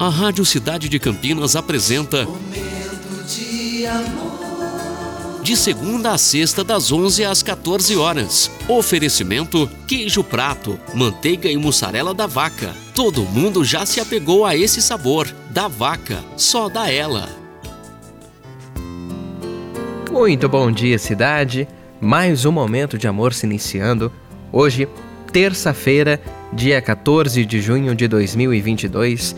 [0.00, 5.42] A Rádio Cidade de Campinas apresenta Momento de amor.
[5.42, 8.48] de segunda a sexta das 11 às 14 horas.
[8.68, 12.72] Oferecimento queijo prato, manteiga e mussarela da vaca.
[12.94, 15.26] Todo mundo já se apegou a esse sabor.
[15.50, 17.28] Da vaca, só da ela.
[20.12, 21.66] Muito bom dia, cidade.
[22.00, 24.12] Mais um momento de amor se iniciando.
[24.52, 24.88] Hoje,
[25.32, 26.20] terça-feira,
[26.52, 29.34] dia 14 de junho de 2022.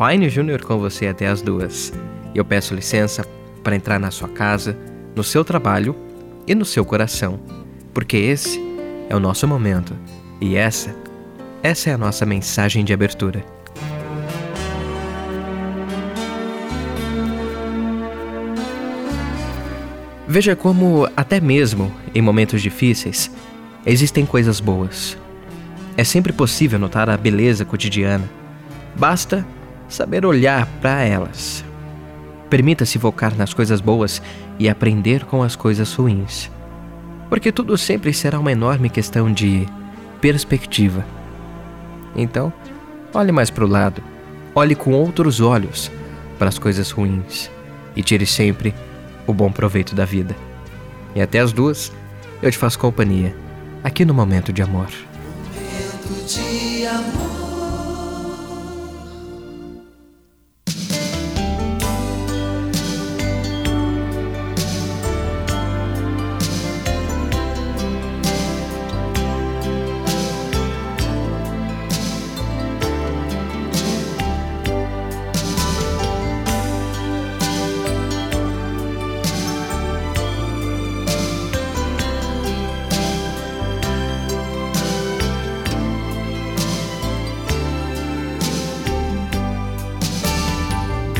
[0.00, 1.92] Fine Júnior com você até as duas.
[2.34, 3.22] Eu peço licença
[3.62, 4.74] para entrar na sua casa,
[5.14, 5.94] no seu trabalho
[6.46, 7.38] e no seu coração,
[7.92, 8.58] porque esse
[9.10, 9.94] é o nosso momento.
[10.40, 10.96] E essa,
[11.62, 13.44] essa é a nossa mensagem de abertura.
[20.26, 23.30] Veja como, até mesmo em momentos difíceis,
[23.84, 25.18] existem coisas boas.
[25.94, 28.26] É sempre possível notar a beleza cotidiana.
[28.96, 29.46] Basta
[29.90, 31.64] saber olhar para elas.
[32.48, 34.22] Permita-se focar nas coisas boas
[34.58, 36.50] e aprender com as coisas ruins.
[37.28, 39.66] Porque tudo sempre será uma enorme questão de
[40.20, 41.04] perspectiva.
[42.16, 42.52] Então,
[43.14, 44.02] olhe mais para o lado,
[44.54, 45.90] olhe com outros olhos
[46.38, 47.50] para as coisas ruins
[47.94, 48.74] e tire sempre
[49.26, 50.34] o bom proveito da vida.
[51.14, 51.92] E até as duas,
[52.42, 53.34] eu te faço companhia,
[53.82, 54.88] aqui no Momento de Amor.
[55.54, 56.69] Momento de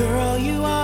[0.00, 0.79] Girl, you are